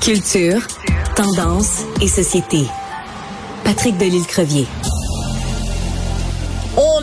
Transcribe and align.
Culture, 0.00 0.60
tendance 1.14 1.84
et 2.00 2.08
société. 2.08 2.66
Patrick 3.64 3.96
Delisle-Crevier. 3.98 4.66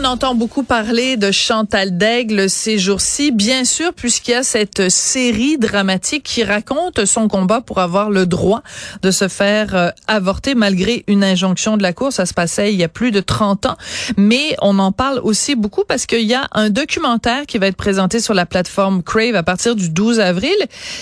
On 0.03 0.07
entend 0.07 0.35
beaucoup 0.35 0.63
parler 0.63 1.15
de 1.15 1.31
Chantal 1.31 1.97
Daigle 1.97 2.49
ces 2.49 2.77
jours-ci, 2.77 3.31
bien 3.31 3.63
sûr, 3.63 3.93
puisqu'il 3.93 4.31
y 4.31 4.33
a 4.33 4.43
cette 4.43 4.89
série 4.89 5.57
dramatique 5.57 6.23
qui 6.23 6.43
raconte 6.43 7.05
son 7.05 7.29
combat 7.29 7.61
pour 7.61 7.79
avoir 7.79 8.09
le 8.09 8.25
droit 8.25 8.63
de 9.01 9.11
se 9.11 9.29
faire 9.29 9.75
euh, 9.75 9.89
avorter 10.07 10.55
malgré 10.55 11.05
une 11.07 11.23
injonction 11.23 11.77
de 11.77 11.83
la 11.83 11.93
Cour. 11.93 12.11
Ça 12.11 12.25
se 12.25 12.33
passait 12.33 12.73
il 12.73 12.79
y 12.79 12.83
a 12.83 12.89
plus 12.89 13.11
de 13.11 13.21
30 13.21 13.65
ans. 13.65 13.77
Mais 14.17 14.57
on 14.61 14.77
en 14.77 14.91
parle 14.91 15.21
aussi 15.23 15.55
beaucoup 15.55 15.85
parce 15.87 16.05
qu'il 16.05 16.23
y 16.23 16.33
a 16.33 16.49
un 16.51 16.69
documentaire 16.69 17.45
qui 17.45 17.57
va 17.57 17.67
être 17.67 17.77
présenté 17.77 18.19
sur 18.19 18.33
la 18.33 18.45
plateforme 18.45 19.03
Crave 19.03 19.35
à 19.35 19.43
partir 19.43 19.73
du 19.73 19.89
12 19.89 20.19
avril. 20.19 20.55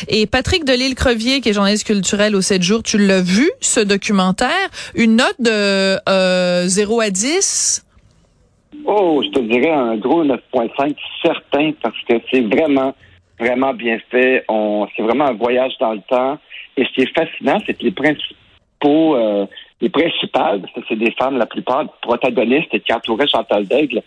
Et 0.10 0.28
Patrick 0.28 0.64
Delisle-Crevier, 0.64 1.42
qui 1.42 1.50
est 1.50 1.54
journaliste 1.54 1.88
culturel 1.88 2.36
au 2.36 2.42
7 2.42 2.62
jours, 2.62 2.84
tu 2.84 3.00
l'as 3.00 3.22
vu, 3.22 3.50
ce 3.62 3.80
documentaire. 3.80 4.70
Une 4.94 5.16
note 5.16 5.38
de 5.40 5.98
euh, 6.08 6.68
0 6.68 7.02
à 7.02 7.10
10 7.10 7.82
Oh, 8.86 9.22
je 9.24 9.30
te 9.30 9.40
dirais 9.40 9.72
un 9.72 9.96
gros 9.98 10.24
9.5 10.24 10.96
certain 11.24 11.72
parce 11.82 12.00
que 12.08 12.16
c'est 12.32 12.42
vraiment, 12.42 12.94
vraiment 13.40 13.74
bien 13.74 14.00
fait. 14.10 14.44
On, 14.48 14.88
c'est 14.96 15.04
vraiment 15.04 15.26
un 15.26 15.34
voyage 15.34 15.74
dans 15.80 15.94
le 15.94 16.02
temps. 16.02 16.38
Et 16.78 16.86
ce 16.86 16.90
qui 16.94 17.02
est 17.02 17.18
fascinant, 17.18 17.60
c'est 17.66 17.74
que 17.74 17.84
les 17.84 17.92
principaux, 17.92 19.16
euh, 19.16 19.46
les 19.82 19.90
principales, 19.90 20.62
parce 20.62 20.74
que 20.74 20.82
c'est 20.88 20.96
des 20.96 21.12
femmes, 21.12 21.38
la 21.38 21.46
plupart 21.46 21.86
protagonistes 22.02 22.80
qui 22.84 22.94
entouraient 22.94 23.28
Chantal 23.28 23.66
Daigle, 23.66 24.02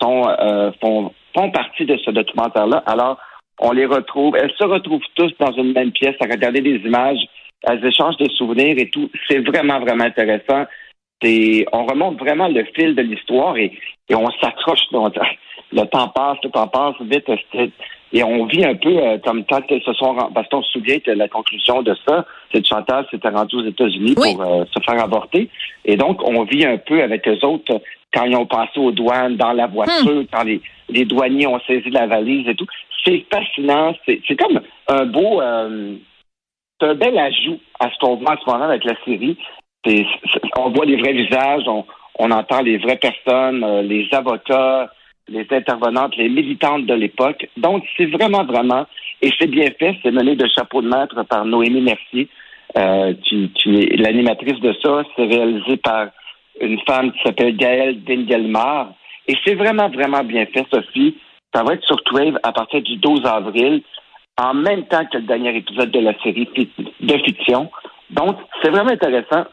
sont, 0.00 0.24
euh, 0.28 0.72
font, 0.80 1.12
font 1.34 1.50
partie 1.50 1.84
de 1.84 1.96
ce 1.96 2.10
documentaire-là. 2.10 2.82
Alors, 2.86 3.18
on 3.58 3.72
les 3.72 3.86
retrouve. 3.86 4.36
Elles 4.36 4.52
se 4.58 4.64
retrouvent 4.64 5.00
tous 5.14 5.32
dans 5.38 5.52
une 5.52 5.72
même 5.72 5.92
pièce 5.92 6.16
à 6.20 6.24
regarder 6.24 6.60
des 6.60 6.76
images. 6.76 7.20
Elles 7.62 7.84
échangent 7.84 8.16
des 8.16 8.30
souvenirs 8.30 8.76
et 8.78 8.90
tout. 8.90 9.10
C'est 9.28 9.38
vraiment, 9.38 9.78
vraiment 9.80 10.04
intéressant 10.04 10.64
on 11.72 11.86
remonte 11.86 12.18
vraiment 12.18 12.48
le 12.48 12.64
fil 12.74 12.94
de 12.94 13.02
l'histoire 13.02 13.56
et, 13.56 13.72
on 14.10 14.30
s'accroche. 14.42 14.80
Le 15.72 15.84
temps 15.86 16.08
passe, 16.08 16.36
le 16.44 16.50
temps 16.50 16.68
passe 16.68 16.94
vite. 17.00 17.30
Et 18.12 18.22
on 18.22 18.44
vit 18.44 18.64
un 18.64 18.74
peu 18.74 18.94
euh, 18.94 19.16
comme 19.24 19.42
quand 19.46 19.62
elles 19.70 19.82
se 19.82 19.92
sont... 19.94 20.14
Parce 20.34 20.46
qu'on 20.48 20.62
se 20.62 20.72
souvient 20.72 20.98
que 20.98 21.12
la 21.12 21.28
conclusion 21.28 21.82
de 21.82 21.94
ça, 22.06 22.26
c'est 22.52 22.60
que 22.60 22.68
Chantal 22.68 23.06
s'était 23.10 23.30
rendue 23.30 23.56
aux 23.56 23.64
États-Unis 23.64 24.14
pour 24.14 24.42
euh, 24.42 24.64
se 24.70 24.82
faire 24.84 25.02
avorter. 25.02 25.48
Et 25.86 25.96
donc, 25.96 26.22
on 26.22 26.42
vit 26.44 26.66
un 26.66 26.76
peu 26.76 27.02
avec 27.02 27.24
les 27.24 27.42
autres 27.42 27.80
quand 28.12 28.24
ils 28.24 28.36
ont 28.36 28.44
passé 28.44 28.78
aux 28.78 28.92
douanes, 28.92 29.36
dans 29.36 29.52
la 29.52 29.66
voiture, 29.66 30.12
hmm. 30.12 30.26
quand 30.30 30.42
les, 30.42 30.60
les, 30.90 31.06
douaniers 31.06 31.46
ont 31.46 31.60
saisi 31.66 31.88
la 31.88 32.06
valise 32.06 32.46
et 32.48 32.54
tout. 32.54 32.66
C'est 33.02 33.24
fascinant. 33.32 33.94
C'est 34.06 34.36
comme 34.36 34.60
un 34.88 35.06
beau... 35.06 35.40
Euh, 35.40 35.94
c'est 36.78 36.88
un 36.88 36.94
bel 36.94 37.16
ajout 37.16 37.60
à 37.80 37.88
ce 37.90 37.98
qu'on 37.98 38.16
voit 38.16 38.32
en 38.32 38.36
ce 38.44 38.50
moment 38.50 38.64
avec 38.64 38.84
la 38.84 38.94
série 39.04 39.38
on 40.56 40.70
voit 40.70 40.84
les 40.84 40.96
vrais 40.96 41.12
visages, 41.12 41.64
on, 41.66 42.30
entend 42.30 42.62
les 42.62 42.78
vraies 42.78 42.98
personnes, 42.98 43.64
euh, 43.64 43.82
les 43.82 44.08
avocats, 44.12 44.92
les 45.28 45.46
intervenantes, 45.50 46.16
les 46.16 46.28
militantes 46.28 46.86
de 46.86 46.94
l'époque. 46.94 47.48
Donc, 47.56 47.84
c'est 47.96 48.06
vraiment, 48.06 48.44
vraiment, 48.44 48.86
et 49.20 49.30
c'est 49.38 49.48
bien 49.48 49.68
fait, 49.78 49.96
c'est 50.02 50.10
mené 50.10 50.36
de 50.36 50.46
chapeau 50.56 50.82
de 50.82 50.88
maître 50.88 51.22
par 51.24 51.44
Noémie 51.44 51.80
Mercier, 51.80 52.28
euh, 52.76 53.14
qui, 53.24 53.50
l'animatrice 53.96 54.60
de 54.60 54.74
ça. 54.82 55.02
C'est 55.16 55.26
réalisé 55.26 55.76
par 55.78 56.08
une 56.60 56.78
femme 56.86 57.12
qui 57.12 57.22
s'appelle 57.24 57.56
Gaëlle 57.56 58.02
Dingelmar. 58.04 58.92
Et 59.26 59.34
c'est 59.44 59.54
vraiment, 59.54 59.88
vraiment 59.88 60.22
bien 60.22 60.46
fait, 60.46 60.66
Sophie. 60.72 61.16
Ça 61.54 61.62
va 61.62 61.74
être 61.74 61.84
sur 61.84 62.02
Twave 62.04 62.38
à 62.42 62.52
partir 62.52 62.82
du 62.82 62.96
12 62.96 63.26
avril, 63.26 63.82
en 64.38 64.54
même 64.54 64.84
temps 64.86 65.04
que 65.06 65.18
le 65.18 65.24
dernier 65.24 65.56
épisode 65.56 65.90
de 65.90 66.00
la 66.00 66.14
série 66.22 66.48
de 67.00 67.18
fiction. 67.18 67.70
Donc, 68.10 68.36
c'est 68.62 68.70
vraiment 68.70 68.90
intéressant 68.90 69.44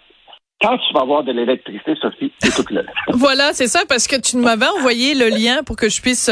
quand 0.61 0.77
tu 0.77 0.93
vas 0.93 1.01
avoir 1.01 1.23
de 1.23 1.31
l'électricité, 1.31 1.93
Sophie, 2.01 2.33
écoute 2.45 2.69
là. 2.71 2.81
voilà, 3.13 3.53
c'est 3.53 3.67
ça, 3.67 3.83
parce 3.87 4.07
que 4.07 4.17
tu 4.17 4.35
m'avais 4.35 4.65
envoyé 4.65 5.15
le 5.15 5.29
lien 5.29 5.63
pour 5.63 5.77
que 5.77 5.87
je 5.87 6.01
puisse 6.01 6.29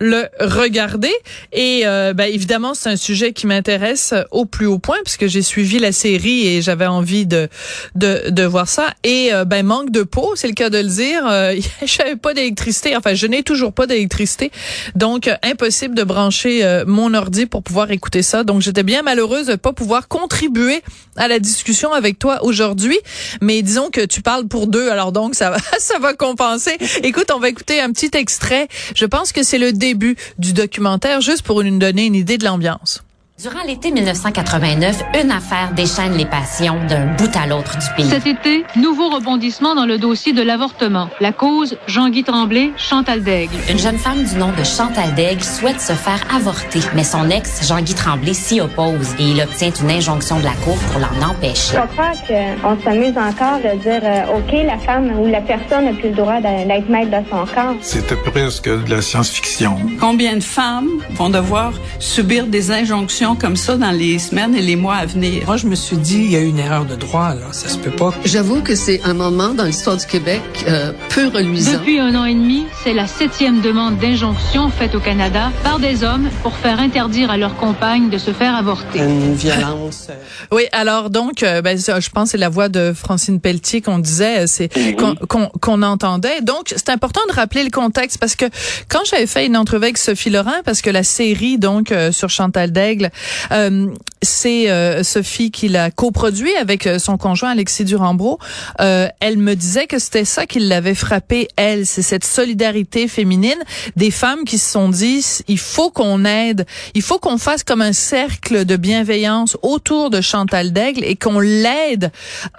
le 0.00 0.24
regarder. 0.40 1.12
Et 1.52 1.82
euh, 1.84 2.12
ben, 2.12 2.24
évidemment, 2.24 2.74
c'est 2.74 2.88
un 2.88 2.96
sujet 2.96 3.32
qui 3.32 3.46
m'intéresse 3.46 4.12
au 4.32 4.44
plus 4.44 4.66
haut 4.66 4.80
point, 4.80 4.96
puisque 5.04 5.28
j'ai 5.28 5.42
suivi 5.42 5.78
la 5.78 5.92
série 5.92 6.48
et 6.48 6.62
j'avais 6.62 6.86
envie 6.86 7.26
de, 7.26 7.48
de, 7.94 8.30
de 8.30 8.42
voir 8.42 8.66
ça. 8.66 8.88
Et 9.04 9.32
euh, 9.32 9.44
ben 9.44 9.64
manque 9.64 9.90
de 9.90 10.02
peau, 10.02 10.32
c'est 10.34 10.48
le 10.48 10.54
cas 10.54 10.68
de 10.68 10.78
le 10.78 10.88
dire. 10.88 11.24
Euh, 11.28 11.54
je 11.86 11.98
n'avais 11.98 12.16
pas 12.16 12.34
d'électricité. 12.34 12.96
Enfin, 12.96 13.14
je 13.14 13.28
n'ai 13.28 13.44
toujours 13.44 13.72
pas 13.72 13.86
d'électricité. 13.86 14.50
Donc, 14.96 15.30
impossible 15.44 15.94
de 15.94 16.02
brancher 16.02 16.82
mon 16.86 17.14
ordi 17.14 17.46
pour 17.46 17.62
pouvoir 17.62 17.92
écouter 17.92 18.22
ça. 18.22 18.42
Donc, 18.42 18.62
j'étais 18.62 18.82
bien 18.82 19.02
malheureuse 19.02 19.46
de 19.46 19.54
pas 19.54 19.72
pouvoir 19.72 20.08
contribuer 20.08 20.82
à 21.16 21.28
la 21.28 21.38
discussion 21.38 21.92
avec 21.92 22.18
toi 22.18 22.42
aujourd'hui. 22.42 22.98
Mais 23.40 23.59
disons 23.62 23.90
que 23.90 24.04
tu 24.04 24.22
parles 24.22 24.46
pour 24.46 24.66
deux, 24.66 24.90
alors 24.90 25.12
donc 25.12 25.34
ça 25.34 25.50
va, 25.50 25.58
ça 25.78 25.98
va 25.98 26.14
compenser. 26.14 26.76
Écoute, 27.02 27.30
on 27.34 27.38
va 27.38 27.48
écouter 27.48 27.80
un 27.80 27.92
petit 27.92 28.10
extrait. 28.14 28.68
Je 28.94 29.06
pense 29.06 29.32
que 29.32 29.42
c'est 29.42 29.58
le 29.58 29.72
début 29.72 30.16
du 30.38 30.52
documentaire, 30.52 31.20
juste 31.20 31.42
pour 31.42 31.62
nous 31.62 31.78
donner 31.78 32.06
une 32.06 32.14
idée 32.14 32.38
de 32.38 32.44
l'ambiance. 32.44 33.02
Durant 33.42 33.62
l'été 33.66 33.90
1989, 33.90 35.02
une 35.22 35.30
affaire 35.30 35.72
déchaîne 35.72 36.12
les 36.12 36.26
passions 36.26 36.76
d'un 36.88 37.06
bout 37.14 37.34
à 37.34 37.46
l'autre 37.46 37.78
du 37.78 37.86
pays. 37.96 38.10
Cet 38.10 38.26
été, 38.26 38.66
nouveau 38.76 39.08
rebondissement 39.08 39.74
dans 39.74 39.86
le 39.86 39.96
dossier 39.96 40.34
de 40.34 40.42
l'avortement. 40.42 41.08
La 41.20 41.32
cause, 41.32 41.78
Jean-Guy 41.86 42.22
Tremblay, 42.22 42.72
Chantal 42.76 43.22
Daigle. 43.22 43.56
Une 43.70 43.78
jeune 43.78 43.96
femme 43.96 44.24
du 44.24 44.34
nom 44.34 44.52
de 44.52 44.62
Chantal 44.62 45.14
Daigle 45.14 45.42
souhaite 45.42 45.80
se 45.80 45.94
faire 45.94 46.22
avorter, 46.34 46.80
mais 46.94 47.02
son 47.02 47.30
ex, 47.30 47.66
Jean-Guy 47.66 47.94
Tremblay, 47.94 48.34
s'y 48.34 48.60
oppose 48.60 49.14
et 49.18 49.30
il 49.30 49.40
obtient 49.40 49.70
une 49.70 49.90
injonction 49.90 50.38
de 50.38 50.44
la 50.44 50.54
Cour 50.62 50.76
pour 50.92 51.00
l'en 51.00 51.30
empêcher. 51.30 51.76
Je 51.76 51.80
comprends 51.80 52.12
qu'on 52.26 52.82
s'amuse 52.84 53.16
encore 53.16 53.58
de 53.58 53.78
dire, 53.78 54.02
euh, 54.02 54.36
OK, 54.36 54.52
la 54.66 54.76
femme 54.76 55.18
ou 55.18 55.26
la 55.28 55.40
personne 55.40 55.86
n'a 55.86 55.94
plus 55.94 56.10
le 56.10 56.16
droit 56.16 56.42
d'être 56.42 56.90
maître 56.90 57.10
de 57.10 57.26
son 57.30 57.46
corps. 57.46 57.76
C'était 57.80 58.16
presque 58.16 58.68
de 58.68 58.90
la 58.90 59.00
science-fiction. 59.00 59.78
Combien 59.98 60.36
de 60.36 60.42
femmes 60.42 60.90
vont 61.12 61.30
devoir 61.30 61.72
subir 62.00 62.46
des 62.46 62.70
injonctions 62.70 63.29
comme 63.34 63.56
ça 63.56 63.76
dans 63.76 63.90
les 63.90 64.18
semaines 64.18 64.54
et 64.54 64.62
les 64.62 64.76
mois 64.76 64.96
à 64.96 65.06
venir. 65.06 65.44
Moi, 65.46 65.56
je 65.56 65.66
me 65.66 65.74
suis 65.74 65.96
dit, 65.96 66.16
il 66.16 66.32
y 66.32 66.36
a 66.36 66.40
une 66.40 66.58
erreur 66.58 66.84
de 66.84 66.94
droit, 66.94 67.34
là. 67.34 67.46
Ça 67.52 67.68
se 67.68 67.78
peut 67.78 67.90
pas. 67.90 68.12
J'avoue 68.24 68.62
que 68.62 68.74
c'est 68.74 69.00
un 69.04 69.14
moment 69.14 69.54
dans 69.54 69.64
l'histoire 69.64 69.96
du 69.96 70.06
Québec 70.06 70.40
euh, 70.68 70.92
peu 71.10 71.28
reluisant. 71.28 71.72
Depuis 71.72 71.98
un 71.98 72.14
an 72.14 72.24
et 72.24 72.34
demi, 72.34 72.64
c'est 72.82 72.94
la 72.94 73.06
septième 73.06 73.60
demande 73.60 73.98
d'injonction 73.98 74.70
faite 74.70 74.94
au 74.94 75.00
Canada 75.00 75.50
par 75.62 75.78
des 75.78 76.04
hommes 76.04 76.28
pour 76.42 76.56
faire 76.56 76.80
interdire 76.80 77.30
à 77.30 77.36
leurs 77.36 77.56
compagnes 77.56 78.10
de 78.10 78.18
se 78.18 78.32
faire 78.32 78.54
avorter. 78.54 79.00
Une 79.00 79.34
violence. 79.34 80.08
Euh. 80.10 80.14
oui, 80.52 80.64
alors 80.72 81.10
donc, 81.10 81.42
euh, 81.42 81.62
ben, 81.62 81.78
je 81.78 82.10
pense 82.10 82.24
que 82.24 82.30
c'est 82.30 82.38
la 82.38 82.48
voix 82.48 82.68
de 82.68 82.92
Francine 82.94 83.40
Pelletier 83.40 83.80
qu'on 83.80 83.98
disait, 83.98 84.46
c'est 84.46 84.70
qu'on 84.96 85.82
entendait. 85.82 86.40
Donc, 86.42 86.72
c'est 86.74 86.90
important 86.90 87.20
de 87.28 87.34
rappeler 87.34 87.64
le 87.64 87.70
contexte 87.70 88.18
parce 88.18 88.36
que 88.36 88.46
quand 88.88 89.00
j'avais 89.08 89.26
fait 89.26 89.46
une 89.46 89.56
entrevue 89.56 89.84
avec 89.84 89.98
Sophie 89.98 90.30
Laurent, 90.30 90.50
parce 90.64 90.82
que 90.82 90.90
la 90.90 91.02
série 91.02 91.58
donc 91.58 91.92
sur 92.12 92.28
Chantal 92.30 92.72
Daigle 92.72 93.10
euh, 93.52 93.94
c'est 94.22 94.70
euh, 94.70 95.02
Sophie 95.02 95.50
qui 95.50 95.68
l'a 95.68 95.90
coproduit 95.90 96.54
avec 96.56 96.86
euh, 96.86 96.98
son 96.98 97.16
conjoint 97.16 97.50
Alexis 97.50 97.84
Durambro. 97.84 98.38
elle 98.78 99.38
me 99.38 99.54
disait 99.54 99.86
que 99.86 99.98
c'était 99.98 100.24
ça 100.24 100.46
qui 100.46 100.58
l'avait 100.58 100.94
frappé, 100.94 101.48
elle, 101.56 101.86
c'est 101.86 102.02
cette 102.02 102.24
solidarité 102.24 103.08
féminine 103.08 103.58
des 103.96 104.10
femmes 104.10 104.44
qui 104.44 104.58
se 104.58 104.70
sont 104.70 104.88
dit, 104.88 105.24
il 105.48 105.58
faut 105.58 105.90
qu'on 105.90 106.24
aide, 106.24 106.66
il 106.94 107.02
faut 107.02 107.18
qu'on 107.18 107.38
fasse 107.38 107.64
comme 107.64 107.82
un 107.82 107.92
cercle 107.92 108.64
de 108.64 108.76
bienveillance 108.76 109.56
autour 109.62 110.10
de 110.10 110.20
Chantal 110.20 110.72
Daigle 110.72 111.04
et 111.04 111.16
qu'on 111.16 111.40
l'aide 111.40 112.10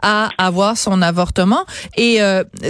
à 0.02 0.30
avoir 0.38 0.78
son 0.78 1.02
avortement. 1.02 1.66
Et 1.98 2.20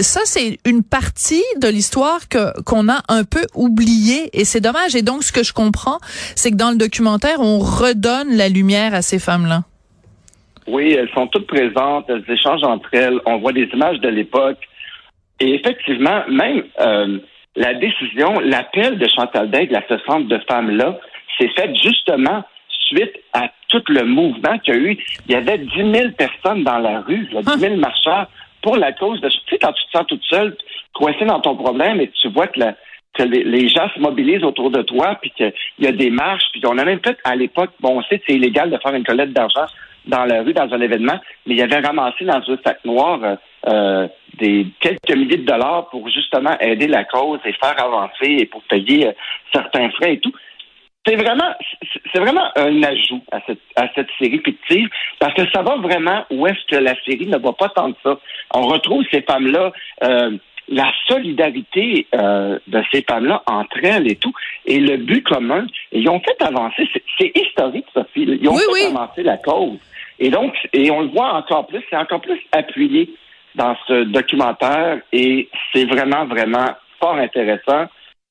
ça, 0.00 0.20
c'est 0.24 0.58
une 0.64 0.82
partie 0.82 1.44
de 1.60 1.68
l'histoire 1.68 2.28
que 2.28 2.60
qu'on 2.62 2.88
a 2.88 3.02
un 3.08 3.24
peu 3.24 3.46
oubliée 3.54 4.30
et 4.32 4.44
c'est 4.44 4.60
dommage. 4.60 4.94
Et 4.94 5.02
donc, 5.02 5.24
ce 5.24 5.32
que 5.32 5.42
je 5.42 5.52
comprends, 5.52 5.98
c'est 6.34 6.50
que 6.50 6.56
dans 6.56 6.70
le 6.70 6.76
documentaire, 6.76 7.40
on 7.40 7.58
redonne 7.58 8.34
la 8.34 8.48
lumière 8.48 8.81
à 8.90 9.02
ces 9.02 9.18
femmes-là? 9.18 9.62
Oui, 10.66 10.92
elles 10.92 11.10
sont 11.10 11.26
toutes 11.26 11.46
présentes, 11.46 12.06
elles 12.08 12.24
échangent 12.28 12.64
entre 12.64 12.88
elles, 12.94 13.20
on 13.26 13.38
voit 13.38 13.52
des 13.52 13.68
images 13.72 13.98
de 14.00 14.08
l'époque. 14.08 14.58
Et 15.40 15.54
effectivement, 15.54 16.22
même 16.28 16.62
euh, 16.80 17.18
la 17.56 17.74
décision, 17.74 18.38
l'appel 18.40 18.98
de 18.98 19.08
Chantal 19.08 19.50
Daigle 19.50 19.76
à 19.76 19.82
ce 19.88 19.98
centre 20.06 20.28
de 20.28 20.38
femmes-là, 20.48 20.98
s'est 21.38 21.50
fait 21.56 21.74
justement 21.82 22.44
suite 22.88 23.12
à 23.32 23.50
tout 23.68 23.82
le 23.88 24.04
mouvement 24.04 24.58
qu'il 24.58 24.74
y 24.74 24.76
a 24.76 24.80
eu. 24.80 24.98
Il 25.26 25.32
y 25.32 25.34
avait 25.34 25.58
10 25.58 25.68
000 25.76 26.10
personnes 26.12 26.62
dans 26.62 26.78
la 26.78 27.00
rue, 27.00 27.28
10 27.32 27.58
000 27.58 27.76
marcheurs 27.76 28.28
pour 28.60 28.76
la 28.76 28.92
cause 28.92 29.20
de... 29.20 29.28
Tu 29.28 29.38
sais, 29.50 29.58
quand 29.58 29.72
tu 29.72 29.84
te 29.86 29.98
sens 29.98 30.06
toute 30.06 30.24
seule, 30.24 30.56
coincée 30.94 31.24
dans 31.24 31.40
ton 31.40 31.56
problème 31.56 32.00
et 32.00 32.10
tu 32.10 32.28
vois 32.28 32.46
que 32.46 32.60
la, 32.60 32.74
que 33.14 33.22
les, 33.22 33.68
gens 33.68 33.88
se 33.94 34.00
mobilisent 34.00 34.44
autour 34.44 34.70
de 34.70 34.82
toi, 34.82 35.18
puis 35.20 35.30
qu'il 35.30 35.52
y 35.78 35.86
a 35.86 35.92
des 35.92 36.10
marches, 36.10 36.44
puis 36.52 36.62
on 36.66 36.78
a 36.78 36.84
même 36.84 37.00
fait 37.04 37.18
à 37.24 37.36
l'époque, 37.36 37.70
bon, 37.80 37.98
on 37.98 38.02
sait 38.02 38.18
que 38.18 38.24
c'est 38.26 38.36
illégal 38.36 38.70
de 38.70 38.78
faire 38.78 38.94
une 38.94 39.04
collecte 39.04 39.32
d'argent 39.32 39.66
dans 40.06 40.24
la 40.24 40.42
rue, 40.42 40.52
dans 40.52 40.72
un 40.72 40.80
événement, 40.80 41.20
mais 41.46 41.54
il 41.54 41.58
y 41.58 41.62
avait 41.62 41.78
ramassé 41.78 42.24
dans 42.24 42.40
un 42.40 42.58
sac 42.64 42.84
noir 42.84 43.20
euh, 43.22 43.36
euh, 43.68 44.08
des 44.38 44.66
quelques 44.80 45.16
milliers 45.16 45.36
de 45.36 45.44
dollars 45.44 45.88
pour 45.90 46.08
justement 46.08 46.58
aider 46.58 46.88
la 46.88 47.04
cause 47.04 47.38
et 47.44 47.52
faire 47.52 47.80
avancer 47.80 48.38
et 48.38 48.46
pour 48.46 48.62
payer 48.64 49.08
euh, 49.08 49.12
certains 49.52 49.90
frais 49.90 50.14
et 50.14 50.20
tout. 50.20 50.32
c'est 51.06 51.14
vraiment, 51.14 51.54
c'est 52.12 52.18
vraiment 52.18 52.48
un 52.56 52.82
ajout 52.82 53.22
à 53.30 53.40
cette, 53.46 53.60
à 53.76 53.88
cette 53.94 54.08
série 54.18 54.40
fictive 54.44 54.88
parce 55.20 55.34
que 55.34 55.48
ça 55.54 55.62
va 55.62 55.76
vraiment 55.76 56.24
où 56.30 56.46
est-ce 56.46 56.66
que 56.66 56.82
la 56.82 56.94
série 57.04 57.26
ne 57.26 57.38
va 57.38 57.52
pas 57.52 57.68
tant 57.68 57.90
de 57.90 57.96
ça. 58.02 58.18
On 58.54 58.62
retrouve 58.62 59.04
ces 59.12 59.22
femmes-là, 59.22 59.72
euh, 60.02 60.36
la 60.72 60.90
solidarité 61.06 62.06
euh, 62.14 62.58
de 62.66 62.82
ces 62.90 63.02
femmes-là 63.02 63.42
entre 63.46 63.84
elles 63.84 64.10
et 64.10 64.16
tout, 64.16 64.32
et 64.64 64.80
le 64.80 64.96
but 64.96 65.22
commun. 65.22 65.66
Ils 65.92 66.08
ont 66.08 66.20
fait 66.20 66.42
avancer, 66.42 66.88
c'est 67.18 67.30
historique, 67.36 67.84
Sophie. 67.92 68.38
Ils 68.40 68.48
ont 68.48 68.56
fait 68.56 68.86
avancer 68.86 69.22
la 69.22 69.36
cause. 69.36 69.78
Et 70.18 70.30
donc, 70.30 70.54
et 70.72 70.90
on 70.90 71.00
le 71.00 71.08
voit 71.08 71.34
encore 71.34 71.66
plus, 71.66 71.82
c'est 71.90 71.96
encore 71.96 72.22
plus 72.22 72.40
appuyé 72.52 73.10
dans 73.54 73.76
ce 73.86 74.04
documentaire 74.04 75.00
et 75.12 75.48
c'est 75.72 75.84
vraiment, 75.84 76.24
vraiment 76.24 76.68
fort 76.98 77.16
intéressant. 77.16 77.86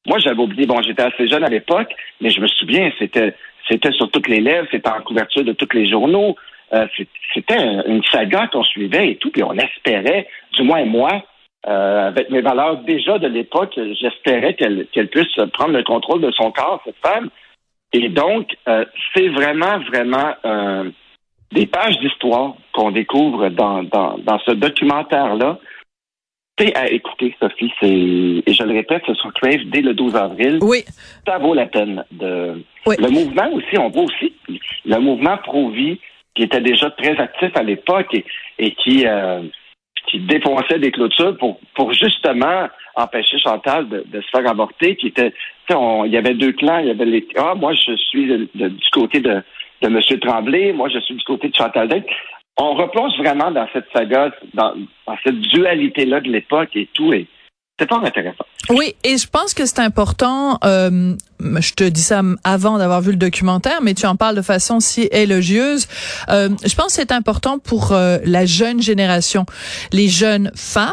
Moi, 0.07 0.17
j'avais 0.17 0.41
oublié, 0.41 0.65
bon, 0.65 0.81
j'étais 0.81 1.03
assez 1.03 1.27
jeune 1.27 1.43
à 1.43 1.49
l'époque, 1.49 1.93
mais 2.21 2.31
je 2.31 2.41
me 2.41 2.47
souviens, 2.47 2.91
c'était 2.97 3.35
c'était 3.69 3.91
sur 3.91 4.09
toutes 4.09 4.27
les 4.27 4.39
lèvres, 4.39 4.67
c'était 4.71 4.89
en 4.89 5.01
couverture 5.01 5.43
de 5.43 5.53
tous 5.53 5.69
les 5.73 5.87
journaux. 5.87 6.35
Euh, 6.73 6.87
c'était 7.33 7.61
une 7.85 8.03
saga 8.05 8.47
qu'on 8.47 8.63
suivait 8.63 9.11
et 9.11 9.15
tout, 9.17 9.29
puis 9.29 9.43
on 9.43 9.53
espérait, 9.53 10.27
du 10.53 10.63
moins 10.63 10.83
moi, 10.85 11.21
euh, 11.67 12.07
avec 12.07 12.29
mes 12.29 12.41
valeurs 12.41 12.77
déjà 12.77 13.19
de 13.19 13.27
l'époque, 13.27 13.79
j'espérais 13.99 14.55
qu'elle 14.55 14.87
qu'elle 14.91 15.09
puisse 15.09 15.35
prendre 15.53 15.73
le 15.73 15.83
contrôle 15.83 16.21
de 16.21 16.31
son 16.31 16.51
corps, 16.51 16.81
cette 16.85 16.97
femme. 17.03 17.29
Et 17.93 18.09
donc, 18.09 18.47
euh, 18.67 18.85
c'est 19.13 19.27
vraiment, 19.27 19.79
vraiment 19.79 20.33
des 21.51 21.65
pages 21.65 21.99
d'histoire 21.99 22.53
qu'on 22.73 22.91
découvre 22.91 23.49
dans, 23.49 23.83
dans, 23.83 24.17
dans 24.19 24.39
ce 24.39 24.51
documentaire-là 24.51 25.59
à 26.75 26.89
écouter, 26.91 27.35
Sophie. 27.39 27.71
C'est, 27.79 27.87
et 27.89 28.53
je 28.53 28.63
le 28.63 28.73
répète, 28.73 29.03
c'est 29.05 29.15
sur 29.15 29.33
Crave 29.33 29.63
dès 29.71 29.81
le 29.81 29.93
12 29.93 30.15
avril. 30.15 30.59
Oui. 30.61 30.83
Ça 31.25 31.37
vaut 31.37 31.53
la 31.53 31.65
peine 31.65 32.03
de. 32.11 32.61
Le 32.85 33.09
mouvement 33.09 33.51
aussi, 33.53 33.77
on 33.77 33.89
voit 33.89 34.03
aussi 34.03 34.33
le 34.85 34.97
mouvement 34.99 35.37
pro-vie 35.37 35.99
qui 36.35 36.43
était 36.43 36.61
déjà 36.61 36.89
très 36.91 37.17
actif 37.17 37.51
à 37.55 37.63
l'époque 37.63 38.13
et, 38.13 38.25
et 38.57 38.71
qui, 38.75 39.05
euh, 39.05 39.41
qui 40.07 40.19
défonçait 40.19 40.79
des 40.79 40.91
clôtures 40.91 41.37
pour, 41.37 41.59
pour 41.75 41.93
justement 41.93 42.67
empêcher 42.95 43.37
Chantal 43.39 43.87
de, 43.87 44.03
de 44.07 44.21
se 44.21 44.27
faire 44.29 44.49
avorter, 44.49 44.95
qui 44.95 45.07
était, 45.07 45.33
il 45.69 46.11
y 46.11 46.17
avait 46.17 46.33
deux 46.33 46.51
clans, 46.51 46.79
il 46.79 46.87
y 46.87 46.91
avait 46.91 47.05
les, 47.05 47.27
ah, 47.37 47.55
moi, 47.55 47.73
je 47.73 47.95
suis 47.95 48.27
du 48.53 48.89
côté 48.91 49.21
de, 49.21 49.41
de 49.81 49.87
M. 49.87 50.19
Tremblay, 50.19 50.73
moi, 50.73 50.89
je 50.89 50.99
suis 50.99 51.15
du 51.15 51.23
côté 51.23 51.49
de 51.49 51.55
Chantal 51.55 51.87
Dec 51.87 52.05
on 52.57 52.73
replonge 52.73 53.17
vraiment 53.17 53.51
dans 53.51 53.67
cette 53.73 53.87
saga, 53.93 54.31
dans, 54.53 54.73
cette 55.23 55.39
dualité-là 55.39 56.19
de 56.21 56.29
l'époque 56.29 56.75
et 56.75 56.87
tout. 56.93 57.13
Et 57.13 57.27
Oui, 58.69 58.95
et 59.03 59.17
je 59.17 59.27
pense 59.27 59.53
que 59.53 59.65
c'est 59.65 59.79
important. 59.79 60.59
Euh, 60.63 61.15
je 61.39 61.73
te 61.73 61.83
dis 61.83 62.01
ça 62.01 62.21
avant 62.43 62.77
d'avoir 62.77 63.01
vu 63.01 63.11
le 63.11 63.17
documentaire, 63.17 63.81
mais 63.81 63.93
tu 63.93 64.05
en 64.05 64.15
parles 64.15 64.35
de 64.35 64.41
façon 64.41 64.79
si 64.79 65.07
élogieuse. 65.11 65.87
Euh, 66.29 66.49
je 66.65 66.75
pense 66.75 66.87
que 66.87 66.93
c'est 66.93 67.11
important 67.11 67.59
pour 67.59 67.91
euh, 67.91 68.17
la 68.23 68.45
jeune 68.45 68.81
génération, 68.81 69.45
les 69.91 70.07
jeunes 70.07 70.51
femmes 70.55 70.91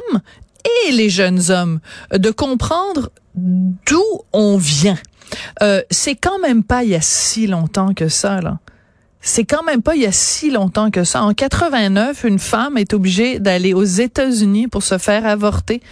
et 0.88 0.93
les 0.93 1.11
jeunes 1.11 1.50
hommes, 1.50 1.81
de 2.12 2.31
comprendre 2.31 3.11
d'où 3.35 4.05
on 4.32 4.56
vient. 4.56 4.99
Euh, 5.62 5.82
c'est 5.90 6.14
quand 6.14 6.38
même 6.40 6.64
pas 6.64 6.85
il 6.85 6.90
y 6.90 6.94
a 6.94 7.00
si 7.00 7.46
longtemps 7.46 7.94
que 7.94 8.08
ça, 8.08 8.40
là 8.40 8.58
c'est 9.20 9.44
quand 9.44 9.65
même 9.65 9.82
pas 9.82 9.97
il 9.97 10.03
y 10.03 10.06
a 10.06 10.12
si 10.12 10.50
longtemps 10.50 10.91
que 10.91 11.03
ça. 11.03 11.23
En 11.23 11.35
89, 11.35 12.25
une 12.25 12.38
femme 12.38 12.79
est 12.79 12.94
obligée 12.94 13.41
d'aller 13.41 13.75
aux 13.75 13.85
États-Unis 13.85 14.69
pour 14.69 14.82
se 14.85 14.97
faire 14.97 15.26
avorter 15.26 15.82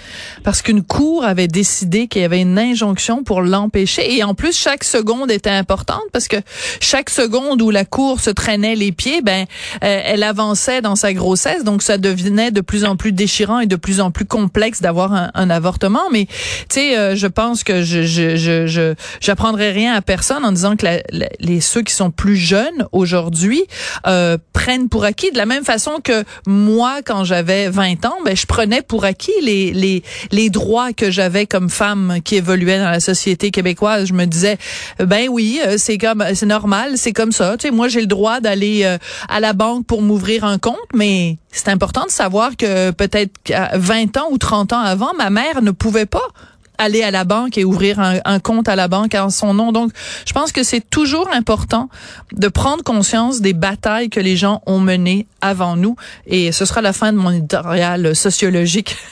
parce 0.45 0.63
qu'une 0.63 0.83
cour 0.83 1.25
avait 1.25 1.49
décidé 1.49 2.07
qu'il 2.07 2.23
y 2.23 2.25
avait 2.25 2.41
une 2.41 2.59
injonction 2.59 3.25
pour 3.25 3.43
l'empêcher. 3.43 4.15
Et 4.15 4.23
en 4.23 4.35
plus, 4.35 4.57
chaque 4.57 4.85
seconde 4.85 5.31
était 5.31 5.51
importante 5.51 6.05
parce 6.13 6.29
que 6.29 6.37
chaque 6.81 7.11
seconde 7.11 7.61
où 7.63 7.71
la 7.71 7.85
cour 7.85 8.21
se 8.21 8.31
traînait 8.31 8.77
les 8.77 8.93
pieds, 8.93 9.23
ben, 9.23 9.47
euh, 9.83 10.01
elle 10.05 10.23
avançait 10.23 10.81
dans 10.81 10.97
sa 10.97 11.13
grossesse. 11.13 11.65
Donc, 11.65 11.83
ça 11.83 11.99
devenait 11.99 12.53
de 12.53 12.61
plus 12.61 12.85
en 12.85 12.97
plus 12.97 13.13
déchirant 13.13 13.59
et 13.59 13.67
de 13.67 13.77
plus 13.77 14.01
en 14.01 14.13
plus 14.13 14.25
complexe 14.25 14.81
d'avoir 14.81 15.13
un, 15.13 15.51
avortement. 15.51 16.11
Mais, 16.13 16.27
tu 16.27 16.35
sais, 16.71 16.97
euh, 16.97 17.17
je 17.17 17.27
pense 17.27 17.65
que 17.65 17.83
je, 17.83 18.03
je, 18.03 18.37
je, 18.37 18.95
j'apprendrai 19.21 19.73
rien 19.73 19.95
à 19.95 20.01
personne 20.01 20.45
en 20.45 20.53
disant 20.53 20.77
que 20.77 20.87
les, 21.41 21.61
ceux 21.61 21.83
qui 21.83 21.93
sont 21.93 22.11
plus 22.11 22.37
jeunes 22.37 22.87
aujourd'hui 22.93 23.16
euh, 24.07 24.39
prennent 24.53 24.89
pour 24.89 25.05
acquis 25.05 25.31
de 25.31 25.37
la 25.37 25.47
même 25.47 25.65
façon 25.65 25.99
que 26.03 26.25
moi 26.47 27.01
quand 27.05 27.25
j'avais 27.25 27.69
20 27.69 28.05
ans, 28.07 28.17
ben 28.25 28.37
je 28.37 28.47
prenais 28.47 28.83
pour 28.83 29.05
acquis 29.05 29.33
les 29.43 29.73
les 29.73 30.03
les 30.31 30.51
droits 30.51 30.93
que 30.93 31.11
j'avais 31.11 31.47
comme 31.47 31.71
femme 31.71 32.19
qui 32.25 32.37
évoluait 32.37 32.79
dans 32.79 32.91
la 32.91 33.01
société 33.01 33.51
québécoise. 33.51 34.07
Je 34.07 34.15
me 34.15 34.25
disais 34.25 34.59
ben 34.99 35.29
oui, 35.31 35.61
euh, 35.67 35.77
c'est 35.79 35.99
comme 35.99 36.25
c'est 36.35 36.47
normal, 36.47 36.93
c'est 36.97 37.13
comme 37.13 37.33
ça. 37.33 37.57
Tu 37.57 37.69
sais, 37.69 37.71
moi 37.71 37.89
j'ai 37.89 38.01
le 38.01 38.07
droit 38.07 38.41
d'aller 38.41 38.83
euh, 38.85 38.99
à 39.29 39.41
la 39.41 39.53
banque 39.53 39.87
pour 39.87 40.03
m'ouvrir 40.03 40.45
un 40.45 40.59
compte, 40.59 40.77
mais 40.95 41.39
c'est 41.51 41.69
important 41.69 42.05
de 42.05 42.11
savoir 42.11 42.57
que 42.57 42.91
peut-être 42.91 43.33
20 43.75 44.17
ans 44.17 44.29
ou 44.31 44.39
30 44.39 44.73
ans 44.73 44.81
avant, 44.81 45.15
ma 45.15 45.31
mère 45.31 45.63
ne 45.63 45.71
pouvait 45.71 46.07
pas 46.07 46.29
aller 46.79 47.03
à 47.03 47.11
la 47.11 47.25
banque 47.25 47.59
et 47.59 47.65
ouvrir 47.65 48.01
un, 48.01 48.41
compte 48.41 48.69
à 48.69 48.77
la 48.77 48.89
banque 48.89 49.15
en 49.15 49.31
son 49.31 49.55
nom. 49.55 49.73
Donc, 49.73 49.93
je 50.27 50.33
pense 50.33 50.53
que 50.53 50.63
c'est 50.63 50.89
toujours 50.89 51.29
important 51.33 51.89
de 52.33 52.49
prendre 52.49 52.83
conscience 52.83 53.41
des 53.41 53.53
batailles 53.53 54.11
que 54.11 54.21
les 54.21 54.37
gens 54.37 54.63
ont 54.67 54.81
menées 54.81 55.27
avant 55.41 55.77
nous. 55.77 55.97
Et 56.27 56.53
ce 56.53 56.65
sera 56.65 56.83
la 56.83 56.93
fin 56.93 57.13
de 57.13 57.19
mon 57.19 57.31
éditorial 57.31 58.15
sociologique. 58.15 58.97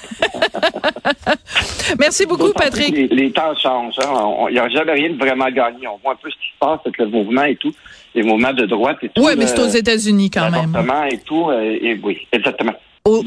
Merci 1.98 2.26
beaucoup, 2.26 2.52
Patrick. 2.52 2.94
Les, 3.10 3.30
temps 3.30 3.54
changent. 3.56 3.98
Hein. 3.98 4.46
Il 4.48 4.54
n'y 4.54 4.58
a 4.58 4.68
jamais 4.68 4.92
rien 4.92 5.10
de 5.10 5.16
vraiment 5.16 5.50
gagné. 5.50 5.86
On 5.86 5.98
voit 6.02 6.12
un 6.12 6.16
peu 6.16 6.30
ce 6.30 6.36
qui 6.36 6.50
se 6.52 6.58
passe 6.58 6.80
avec 6.84 6.98
le 6.98 7.08
mouvement 7.08 7.44
et 7.44 7.56
tout, 7.56 7.72
les 8.14 8.22
mouvements 8.22 8.52
de 8.52 8.66
droite 8.66 8.98
et 9.02 9.08
tout. 9.08 9.24
Oui, 9.24 9.32
mais 9.36 9.46
c'est 9.46 9.60
aux 9.60 9.68
États-Unis 9.68 10.30
quand 10.30 10.50
même. 10.50 10.76
et 11.10 11.18
tout. 11.18 11.50
Euh, 11.50 11.78
et 11.80 11.98
oui, 12.02 12.26
exactement. 12.32 12.74
Au, 13.06 13.22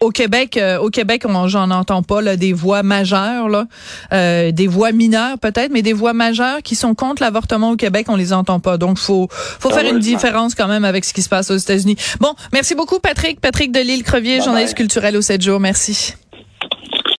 au, 0.00 0.10
Québec, 0.10 0.56
euh, 0.56 0.78
au 0.78 0.88
Québec, 0.88 1.24
j'en 1.48 1.70
entends 1.70 2.02
pas 2.02 2.22
là, 2.22 2.38
des 2.38 2.54
voix 2.54 2.82
majeures, 2.82 3.50
là, 3.50 3.66
euh, 4.14 4.52
des 4.52 4.66
voix 4.66 4.90
mineures 4.90 5.38
peut-être, 5.38 5.70
mais 5.70 5.82
des 5.82 5.92
voix 5.92 6.14
majeures 6.14 6.62
qui 6.62 6.74
sont 6.76 6.94
contre 6.94 7.20
l'avortement 7.22 7.72
au 7.72 7.76
Québec, 7.76 8.06
on 8.08 8.16
les 8.16 8.32
entend 8.32 8.58
pas. 8.58 8.78
Donc, 8.78 8.96
faut, 8.96 9.28
faut 9.30 9.68
faire 9.68 9.84
une 9.84 9.98
différence 9.98 10.54
quand 10.54 10.66
même 10.66 10.86
avec 10.86 11.04
ce 11.04 11.12
qui 11.12 11.20
se 11.20 11.28
passe 11.28 11.50
aux 11.50 11.58
États-Unis. 11.58 11.96
Bon, 12.20 12.34
merci 12.54 12.74
beaucoup, 12.74 12.98
Patrick. 12.98 13.38
Patrick 13.38 13.70
Delisle 13.70 14.02
Crevier, 14.02 14.40
journaliste 14.40 14.74
culturel 14.74 15.14
au 15.18 15.20
7 15.20 15.42
jours. 15.42 15.60
Merci. 15.60 16.14